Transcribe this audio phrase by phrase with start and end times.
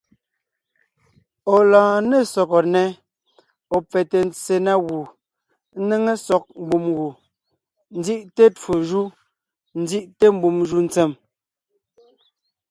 [1.55, 2.87] Ɔ̀ lɔɔn ne sɔgɔ nnɛ́,
[3.75, 4.99] ɔ̀ pfɛte ntse na gù,
[5.81, 7.07] ńnéŋe sɔg mbùm gù,
[7.99, 9.01] ńzí’te twó jú,
[9.81, 11.11] ńzí’te mbùm jù ntsèm.